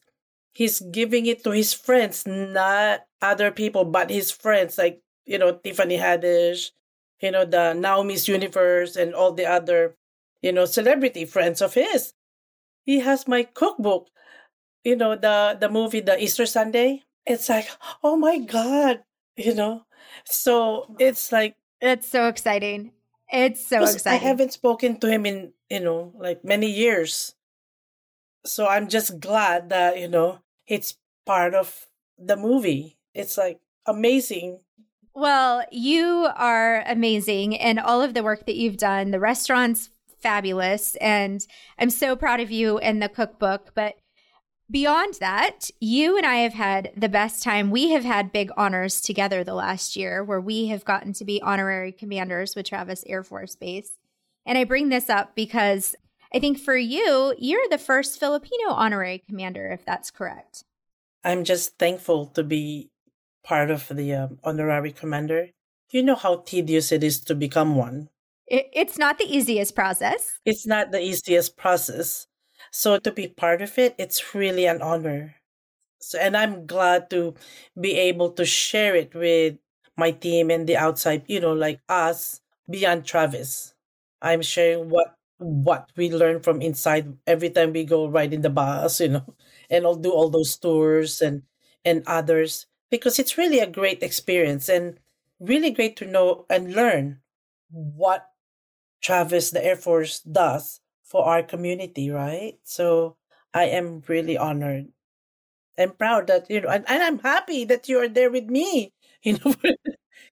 He's 0.54 0.80
giving 0.80 1.26
it 1.26 1.44
to 1.44 1.52
his 1.52 1.74
friends, 1.74 2.26
not 2.26 3.06
other 3.22 3.52
people, 3.52 3.86
but 3.86 4.10
his 4.10 4.32
friends, 4.32 4.78
like, 4.78 5.02
you 5.26 5.38
know, 5.38 5.58
Tiffany 5.58 5.98
Haddish, 5.98 6.72
you 7.22 7.32
know, 7.32 7.46
the 7.46 7.74
Now 7.74 8.04
Miss 8.04 8.28
Universe, 8.28 8.96
and 8.96 9.14
all 9.14 9.34
the 9.34 9.46
other, 9.46 9.96
you 10.42 10.52
know, 10.52 10.66
celebrity 10.66 11.26
friends 11.26 11.62
of 11.62 11.74
his. 11.74 12.14
He 12.86 13.00
has 13.00 13.28
my 13.28 13.44
cookbook, 13.44 14.08
you 14.84 14.96
know, 14.96 15.16
the, 15.16 15.58
the 15.60 15.70
movie, 15.70 16.02
The 16.02 16.22
Easter 16.22 16.46
Sunday. 16.46 17.04
It's 17.26 17.50
like, 17.50 17.68
oh 18.04 18.16
my 18.16 18.38
God, 18.38 19.04
you 19.36 19.56
know, 19.56 19.86
so 20.26 20.96
it's 21.00 21.32
like 21.32 21.56
it's 21.82 22.08
so 22.08 22.28
exciting. 22.28 22.92
It's 23.32 23.66
so 23.66 23.84
exciting. 23.84 24.12
I 24.12 24.16
haven't 24.24 24.54
spoken 24.54 25.00
to 25.00 25.10
him 25.10 25.26
in 25.26 25.54
you 25.70 25.80
know 25.80 26.14
like 26.18 26.44
many 26.44 26.70
years, 26.70 27.36
so 28.46 28.68
I'm 28.68 28.88
just 28.88 29.20
glad 29.20 29.70
that 29.70 30.00
you 30.00 30.08
know 30.08 30.40
it's 30.68 30.98
part 31.26 31.56
of 31.56 31.88
the 32.18 32.36
movie. 32.36 32.98
It's 33.14 33.38
like 33.38 33.60
amazing. 33.86 34.60
Well, 35.14 35.64
you 35.72 36.28
are 36.36 36.84
amazing, 36.86 37.58
and 37.58 37.80
all 37.80 38.02
of 38.02 38.14
the 38.14 38.24
work 38.24 38.46
that 38.46 38.56
you've 38.56 38.78
done. 38.78 39.12
The 39.12 39.20
restaurant's 39.20 39.90
fabulous, 40.20 40.96
and 40.98 41.46
I'm 41.80 41.90
so 41.90 42.16
proud 42.16 42.40
of 42.40 42.52
you 42.52 42.78
and 42.80 43.02
the 43.02 43.10
cookbook. 43.10 43.72
But 43.74 43.96
Beyond 44.70 45.16
that, 45.20 45.70
you 45.80 46.18
and 46.18 46.26
I 46.26 46.38
have 46.38 46.54
had 46.54 46.92
the 46.98 47.10
best 47.10 47.44
time. 47.44 47.70
We 47.70 47.92
have 47.92 48.04
had 48.04 48.32
big 48.32 48.50
honors 48.58 49.00
together 49.00 49.44
the 49.44 49.54
last 49.54 49.96
year 49.96 50.24
where 50.24 50.42
we 50.42 50.68
have 50.68 50.84
gotten 50.84 51.14
to 51.14 51.26
be 51.26 51.42
honorary 51.42 51.92
commanders 51.92 52.56
with 52.56 52.68
Travis 52.68 53.04
Air 53.06 53.22
Force 53.22 53.56
Base. 53.56 53.92
And 54.44 54.58
I 54.58 54.64
bring 54.64 54.90
this 54.90 55.10
up 55.10 55.36
because 55.36 55.96
I 56.34 56.40
think 56.40 56.58
for 56.58 56.76
you, 56.76 57.36
you're 57.38 57.70
the 57.70 57.78
first 57.78 58.20
Filipino 58.20 58.70
honorary 58.70 59.24
commander, 59.30 59.72
if 59.72 59.86
that's 59.86 60.10
correct. 60.10 60.64
I'm 61.24 61.44
just 61.44 61.78
thankful 61.78 62.28
to 62.28 62.44
be 62.44 62.90
part 63.44 63.70
of 63.70 63.88
the 63.88 64.14
um, 64.14 64.40
honorary 64.44 64.92
commander. 64.92 65.50
Do 65.90 65.98
you 65.98 66.04
know 66.04 66.16
how 66.16 66.38
tedious 66.38 66.92
it 66.92 67.04
is 67.04 67.20
to 67.26 67.36
become 67.36 67.76
one. 67.76 68.10
It, 68.48 68.68
it's 68.74 68.98
not 68.98 69.20
the 69.20 69.26
easiest 69.26 69.76
process. 69.76 70.40
It's 70.44 70.66
not 70.66 70.92
the 70.92 71.02
easiest 71.02 71.56
process. 71.56 72.28
So 72.76 73.00
to 73.00 73.12
be 73.12 73.28
part 73.30 73.62
of 73.62 73.78
it, 73.80 73.96
it's 73.98 74.36
really 74.36 74.66
an 74.68 74.82
honor. 74.82 75.36
So, 76.02 76.20
and 76.20 76.38
I'm 76.38 76.68
glad 76.68 77.10
to 77.12 77.36
be 77.80 77.94
able 77.98 78.32
to 78.34 78.46
share 78.46 78.96
it 78.96 79.16
with 79.16 79.58
my 79.98 80.12
team 80.12 80.52
and 80.52 80.68
the 80.68 80.78
outside, 80.78 81.24
you 81.28 81.40
know, 81.40 81.54
like 81.54 81.82
us 81.90 82.42
beyond 82.70 83.06
Travis. 83.06 83.74
I'm 84.22 84.42
sharing 84.42 84.90
what 84.90 85.16
what 85.40 85.92
we 85.98 86.10
learn 86.12 86.40
from 86.42 86.62
inside 86.62 87.18
every 87.28 87.50
time 87.50 87.74
we 87.74 87.84
go 87.86 88.08
ride 88.08 88.34
in 88.34 88.42
the 88.42 88.50
bus, 88.50 89.02
you 89.02 89.10
know, 89.10 89.36
and 89.70 89.86
I'll 89.86 89.96
do 90.00 90.12
all 90.12 90.30
those 90.30 90.58
tours 90.58 91.22
and 91.22 91.44
and 91.86 92.04
others 92.08 92.68
because 92.92 93.20
it's 93.20 93.38
really 93.38 93.60
a 93.60 93.68
great 93.70 94.04
experience 94.04 94.70
and 94.70 95.00
really 95.40 95.72
great 95.72 95.96
to 95.98 96.06
know 96.06 96.46
and 96.50 96.74
learn 96.74 97.22
what 97.72 98.30
Travis, 99.02 99.52
the 99.52 99.64
Air 99.66 99.76
Force, 99.78 100.20
does 100.22 100.82
for 101.06 101.24
our 101.24 101.44
community, 101.44 102.10
right? 102.10 102.58
So 102.64 103.16
I 103.54 103.66
am 103.66 104.02
really 104.08 104.38
honored 104.38 104.88
and 105.78 105.98
proud 105.98 106.28
that, 106.28 106.50
you 106.50 106.62
know, 106.62 106.70
and, 106.70 106.84
and 106.88 107.04
I'm 107.04 107.20
happy 107.20 107.64
that 107.66 107.88
you 107.88 108.00
are 108.00 108.10
there 108.10 108.32
with 108.32 108.46
me, 108.46 108.92
you 109.24 109.34
know, 109.34 109.54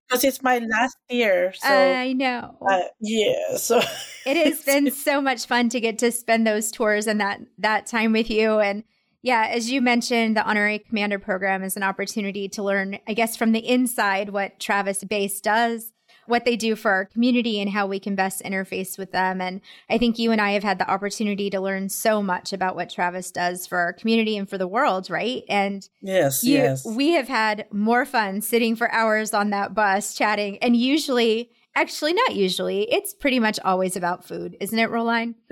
because 0.07 0.23
it's 0.23 0.41
my 0.41 0.59
last 0.59 0.97
year. 1.09 1.53
So 1.53 1.69
I 1.69 2.13
know. 2.13 2.57
Uh, 2.67 2.81
yeah. 2.99 3.57
So 3.57 3.81
it 4.25 4.37
has 4.37 4.61
been 4.65 4.91
so 4.91 5.21
much 5.21 5.45
fun 5.45 5.69
to 5.69 5.79
get 5.79 5.99
to 5.99 6.11
spend 6.11 6.45
those 6.45 6.71
tours 6.71 7.07
and 7.07 7.21
that, 7.21 7.39
that 7.59 7.85
time 7.85 8.11
with 8.11 8.29
you. 8.29 8.59
And 8.59 8.83
yeah, 9.21 9.47
as 9.49 9.71
you 9.71 9.81
mentioned, 9.81 10.35
the 10.35 10.43
Honorary 10.43 10.79
Commander 10.79 11.19
Program 11.19 11.63
is 11.63 11.77
an 11.77 11.83
opportunity 11.83 12.49
to 12.49 12.63
learn, 12.63 12.99
I 13.07 13.13
guess, 13.13 13.37
from 13.37 13.53
the 13.53 13.65
inside 13.65 14.31
what 14.31 14.59
Travis 14.59 15.03
Base 15.03 15.39
does 15.39 15.93
what 16.25 16.45
they 16.45 16.55
do 16.55 16.75
for 16.75 16.91
our 16.91 17.05
community 17.05 17.59
and 17.59 17.69
how 17.69 17.87
we 17.87 17.99
can 17.99 18.15
best 18.15 18.41
interface 18.43 18.97
with 18.97 19.11
them. 19.11 19.41
And 19.41 19.61
I 19.89 19.97
think 19.97 20.19
you 20.19 20.31
and 20.31 20.41
I 20.41 20.51
have 20.51 20.63
had 20.63 20.79
the 20.79 20.89
opportunity 20.89 21.49
to 21.49 21.59
learn 21.59 21.89
so 21.89 22.21
much 22.21 22.53
about 22.53 22.75
what 22.75 22.89
Travis 22.89 23.31
does 23.31 23.67
for 23.67 23.77
our 23.77 23.93
community 23.93 24.37
and 24.37 24.49
for 24.49 24.57
the 24.57 24.67
world, 24.67 25.09
right? 25.09 25.43
And 25.49 25.87
yes, 26.01 26.43
you, 26.43 26.53
yes. 26.55 26.85
we 26.85 27.11
have 27.11 27.27
had 27.27 27.65
more 27.71 28.05
fun 28.05 28.41
sitting 28.41 28.75
for 28.75 28.91
hours 28.91 29.33
on 29.33 29.49
that 29.51 29.73
bus 29.73 30.13
chatting. 30.13 30.57
And 30.59 30.75
usually, 30.75 31.51
actually, 31.75 32.13
not 32.13 32.35
usually, 32.35 32.91
it's 32.91 33.13
pretty 33.13 33.39
much 33.39 33.59
always 33.63 33.95
about 33.95 34.25
food, 34.25 34.57
isn't 34.59 34.77
it, 34.77 34.89
Roline? 34.89 35.35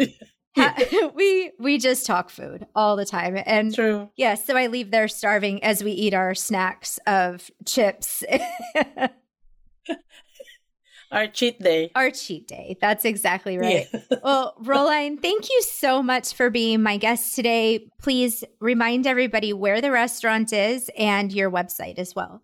we 1.15 1.51
we 1.59 1.77
just 1.77 2.05
talk 2.05 2.29
food 2.29 2.67
all 2.75 2.97
the 2.97 3.05
time 3.05 3.41
and 3.45 3.73
True. 3.73 4.09
yeah 4.17 4.35
so 4.35 4.57
i 4.57 4.67
leave 4.67 4.91
there 4.91 5.07
starving 5.07 5.63
as 5.63 5.81
we 5.81 5.91
eat 5.91 6.13
our 6.13 6.35
snacks 6.35 6.99
of 7.07 7.49
chips 7.65 8.21
our 11.11 11.27
cheat 11.27 11.59
day. 11.59 11.91
Our 11.95 12.11
cheat 12.11 12.47
day. 12.47 12.77
That's 12.79 13.05
exactly 13.05 13.57
right. 13.57 13.87
Yeah. 13.93 13.99
well, 14.23 14.55
Roline, 14.59 15.17
thank 15.17 15.49
you 15.49 15.61
so 15.61 16.01
much 16.01 16.33
for 16.33 16.49
being 16.49 16.81
my 16.81 16.97
guest 16.97 17.35
today. 17.35 17.87
Please 18.01 18.43
remind 18.59 19.05
everybody 19.05 19.53
where 19.53 19.81
the 19.81 19.91
restaurant 19.91 20.53
is 20.53 20.89
and 20.97 21.31
your 21.31 21.51
website 21.51 21.99
as 21.99 22.15
well. 22.15 22.43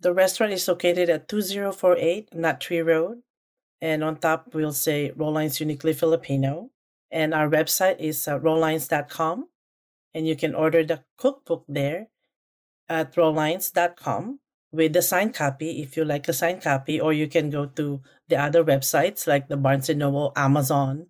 The 0.00 0.14
restaurant 0.14 0.52
is 0.52 0.66
located 0.66 1.10
at 1.10 1.28
2048 1.28 2.34
Nut 2.34 2.60
Tree 2.60 2.80
Road. 2.80 3.22
And 3.82 4.04
on 4.04 4.16
top, 4.16 4.54
we'll 4.54 4.72
say 4.72 5.10
Roline's 5.16 5.60
Uniquely 5.60 5.92
Filipino. 5.92 6.70
And 7.10 7.34
our 7.34 7.48
website 7.48 7.98
is 7.98 8.28
uh, 8.28 8.38
rolines.com. 8.38 9.48
And 10.14 10.26
you 10.26 10.36
can 10.36 10.54
order 10.54 10.84
the 10.84 11.04
cookbook 11.18 11.64
there 11.68 12.08
at 12.88 13.14
rolines.com 13.14 14.40
with 14.72 14.92
the 14.92 15.02
signed 15.02 15.34
copy 15.34 15.82
if 15.82 15.96
you 15.96 16.04
like 16.04 16.28
a 16.28 16.32
signed 16.32 16.62
copy, 16.62 17.00
or 17.00 17.12
you 17.12 17.28
can 17.28 17.50
go 17.50 17.66
to 17.66 18.00
the 18.28 18.36
other 18.36 18.64
websites 18.64 19.26
like 19.26 19.48
the 19.48 19.56
Barnes 19.56 19.88
and 19.88 19.98
Noble, 19.98 20.32
Amazon. 20.36 21.06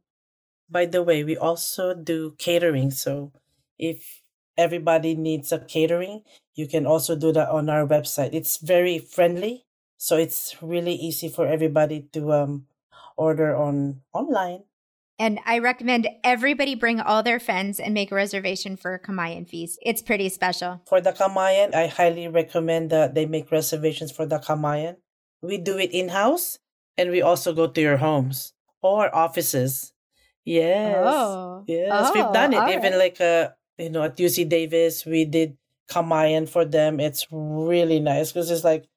By 0.68 0.86
the 0.86 1.02
way, 1.02 1.24
we 1.24 1.36
also 1.36 1.94
do 1.94 2.34
catering. 2.38 2.90
So 2.90 3.32
if 3.78 4.22
everybody 4.56 5.14
needs 5.14 5.52
a 5.52 5.58
catering, 5.58 6.22
you 6.54 6.68
can 6.68 6.86
also 6.86 7.16
do 7.16 7.32
that 7.32 7.48
on 7.48 7.68
our 7.68 7.86
website. 7.86 8.30
It's 8.32 8.58
very 8.58 8.98
friendly. 8.98 9.66
So 9.96 10.16
it's 10.16 10.56
really 10.62 10.94
easy 10.94 11.28
for 11.28 11.46
everybody 11.46 12.08
to 12.12 12.32
um, 12.32 12.66
order 13.16 13.54
on 13.54 14.00
online. 14.14 14.64
And 15.20 15.38
I 15.44 15.58
recommend 15.58 16.08
everybody 16.24 16.74
bring 16.74 16.98
all 16.98 17.22
their 17.22 17.38
friends 17.38 17.78
and 17.78 17.92
make 17.92 18.10
a 18.10 18.14
reservation 18.14 18.78
for 18.78 18.94
a 18.94 18.98
Kamayan 18.98 19.46
feast. 19.46 19.78
It's 19.82 20.00
pretty 20.00 20.30
special. 20.30 20.80
For 20.88 21.02
the 21.02 21.12
Kamayan, 21.12 21.74
I 21.74 21.88
highly 21.88 22.26
recommend 22.26 22.88
that 22.88 23.12
they 23.14 23.26
make 23.26 23.52
reservations 23.52 24.10
for 24.10 24.24
the 24.24 24.38
Kamayan. 24.38 24.96
We 25.42 25.58
do 25.58 25.76
it 25.76 25.92
in 25.92 26.08
house 26.08 26.58
and 26.96 27.10
we 27.10 27.20
also 27.20 27.52
go 27.52 27.66
to 27.66 27.80
your 27.80 27.98
homes 27.98 28.54
or 28.80 29.14
offices. 29.14 29.92
Yes. 30.42 30.96
Oh. 31.04 31.64
Yes. 31.68 31.92
Oh, 31.92 32.12
We've 32.14 32.32
done 32.32 32.54
it. 32.54 32.76
Even 32.78 32.98
like 32.98 33.20
uh 33.20 33.50
you 33.76 33.90
know, 33.90 34.02
at 34.02 34.16
UC 34.16 34.48
Davis, 34.48 35.04
we 35.04 35.26
did 35.26 35.58
Kamayan 35.86 36.48
for 36.48 36.64
them. 36.64 36.98
It's 36.98 37.26
really 37.30 38.00
nice 38.00 38.32
because 38.32 38.50
it's 38.50 38.64
like 38.64 38.88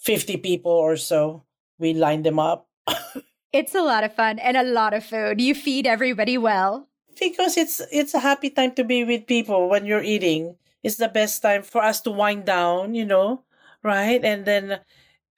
50 0.00 0.38
people 0.38 0.72
or 0.72 0.96
so. 0.96 1.44
We 1.78 1.92
line 1.92 2.22
them 2.22 2.38
up. 2.38 2.66
It's 3.52 3.74
a 3.74 3.82
lot 3.82 4.04
of 4.04 4.14
fun 4.14 4.38
and 4.38 4.56
a 4.56 4.62
lot 4.62 4.92
of 4.94 5.04
food. 5.04 5.40
You 5.40 5.54
feed 5.54 5.86
everybody 5.86 6.36
well. 6.38 6.88
Because 7.18 7.56
it's 7.56 7.80
it's 7.90 8.12
a 8.14 8.20
happy 8.20 8.50
time 8.50 8.72
to 8.74 8.84
be 8.84 9.02
with 9.04 9.26
people 9.26 9.68
when 9.68 9.86
you're 9.86 10.02
eating. 10.02 10.56
It's 10.82 10.96
the 10.96 11.08
best 11.08 11.40
time 11.42 11.62
for 11.62 11.82
us 11.82 12.00
to 12.02 12.10
wind 12.10 12.44
down, 12.44 12.94
you 12.94 13.04
know, 13.06 13.42
right? 13.82 14.22
And 14.22 14.44
then 14.44 14.80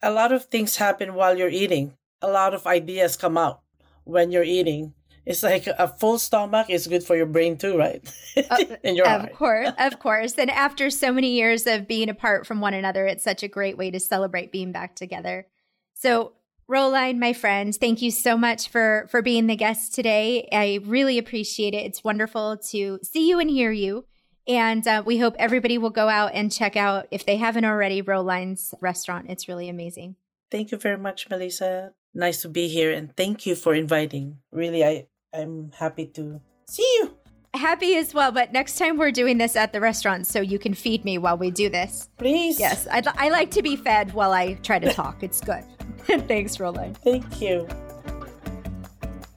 a 0.03 0.11
lot 0.11 0.33
of 0.33 0.47
things 0.47 0.77
happen 0.77 1.15
while 1.15 1.39
you're 1.39 1.49
eating. 1.49 1.95
A 2.21 2.29
lot 2.29 2.53
of 2.55 2.67
ideas 2.67 3.17
come 3.17 3.39
out 3.39 3.61
when 4.05 4.33
you're 4.33 4.43
eating. 4.43 4.95
It's 5.25 5.43
like 5.43 5.67
a 5.67 5.87
full 5.87 6.19
stomach 6.19 6.71
is 6.71 6.87
good 6.87 7.05
for 7.05 7.15
your 7.15 7.27
brain 7.27 7.59
too, 7.59 7.77
right? 7.77 8.03
Uh, 8.51 8.57
your 8.83 9.07
of 9.07 9.21
heart. 9.21 9.35
course, 9.35 9.71
of 9.79 9.99
course. 9.99 10.35
And 10.39 10.51
after 10.51 10.91
so 10.91 11.13
many 11.13 11.33
years 11.33 11.67
of 11.67 11.87
being 11.87 12.09
apart 12.09 12.47
from 12.47 12.61
one 12.61 12.75
another, 12.75 13.07
it's 13.07 13.25
such 13.25 13.43
a 13.43 13.49
great 13.49 13.77
way 13.77 13.91
to 13.91 14.01
celebrate 14.01 14.51
being 14.51 14.73
back 14.73 14.97
together. 14.97 15.47
So, 15.95 16.33
Roline, 16.69 17.19
my 17.19 17.33
friend, 17.33 17.75
thank 17.75 18.03
you 18.03 18.11
so 18.11 18.37
much 18.37 18.69
for 18.69 19.07
for 19.11 19.23
being 19.23 19.47
the 19.47 19.57
guest 19.57 19.95
today. 19.95 20.47
I 20.53 20.81
really 20.85 21.17
appreciate 21.17 21.73
it. 21.73 21.87
It's 21.87 22.05
wonderful 22.05 22.59
to 22.71 22.99
see 23.03 23.27
you 23.27 23.41
and 23.41 23.49
hear 23.49 23.73
you. 23.73 24.05
And 24.47 24.87
uh, 24.87 25.03
we 25.05 25.19
hope 25.19 25.35
everybody 25.39 25.79
will 25.79 25.91
go 25.91 26.09
out 26.09 26.33
and 26.35 26.53
check 26.53 26.77
out, 26.77 27.07
if 27.11 27.27
they 27.27 27.37
haven't 27.37 27.67
already, 27.67 28.01
Roline's 28.01 28.75
restaurant. 28.81 29.27
It's 29.29 29.49
really 29.49 29.69
amazing. 29.69 30.17
Thank 30.51 30.71
you 30.71 30.79
very 30.79 30.97
much, 30.97 31.29
Melyssa. 31.29 31.91
Nice 32.15 32.43
to 32.43 32.49
be 32.49 32.69
here, 32.69 32.93
and 32.93 33.15
thank 33.15 33.45
you 33.45 33.55
for 33.55 33.75
inviting. 33.75 34.39
Really, 34.53 34.85
I 34.85 35.07
I'm 35.35 35.73
happy 35.79 36.07
to 36.07 36.41
see 36.69 36.91
you. 37.01 37.18
Happy 37.55 37.97
as 37.97 38.13
well, 38.13 38.31
but 38.31 38.53
next 38.53 38.77
time 38.77 38.99
we're 38.99 39.11
doing 39.11 39.39
this 39.39 39.57
at 39.57 39.73
the 39.73 39.81
restaurant, 39.81 40.27
so 40.27 40.41
you 40.41 40.59
can 40.59 40.75
feed 40.75 41.05
me 41.05 41.17
while 41.17 41.39
we 41.39 41.51
do 41.51 41.69
this. 41.71 42.09
Please. 42.19 42.61
Yes, 42.61 42.87
I'd, 42.91 43.07
I 43.07 43.31
like 43.31 43.51
to 43.53 43.63
be 43.63 43.75
fed 43.75 44.13
while 44.13 44.33
I 44.33 44.55
try 44.55 44.79
to 44.79 44.93
talk. 44.93 45.23
it's 45.23 45.41
good. 45.41 45.65
Thanks, 46.29 46.61
Roline. 46.61 46.95
Thank 46.95 47.41
you. 47.41 47.67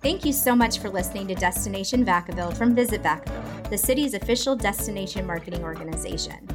Thank 0.01 0.25
you 0.25 0.34
so 0.34 0.56
much 0.56 0.80
for 0.80 0.89
listening 0.89 1.27
to 1.27 1.36
Destination 1.36 2.03
Vacaville 2.03 2.56
from 2.58 2.75
Visit 2.75 3.01
Vacaville, 3.01 3.70
the 3.70 3.77
city's 3.77 4.13
official 4.13 4.56
destination 4.56 5.25
marketing 5.25 5.63
organization. 5.63 6.48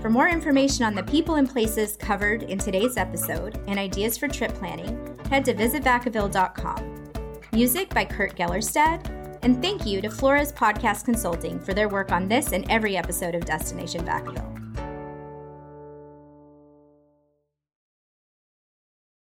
For 0.00 0.10
more 0.10 0.28
information 0.28 0.84
on 0.84 0.94
the 0.94 1.02
people 1.02 1.36
and 1.36 1.48
places 1.48 1.96
covered 1.96 2.44
in 2.44 2.58
today's 2.58 2.96
episode 2.96 3.60
and 3.66 3.78
ideas 3.78 4.16
for 4.16 4.26
trip 4.26 4.54
planning, 4.54 5.16
head 5.28 5.44
to 5.44 5.54
visitvacaville.com. 5.54 7.10
Music 7.52 7.88
by 7.90 8.04
Kurt 8.04 8.36
Gellerstad. 8.36 9.17
And 9.42 9.62
thank 9.62 9.86
you 9.86 10.00
to 10.00 10.10
Flores 10.10 10.52
Podcast 10.52 11.04
Consulting 11.04 11.60
for 11.60 11.74
their 11.74 11.88
work 11.88 12.12
on 12.12 12.28
this 12.28 12.52
and 12.52 12.68
every 12.70 12.96
episode 12.96 13.34
of 13.34 13.44
Destination 13.44 14.04
Vacaville. 14.04 14.57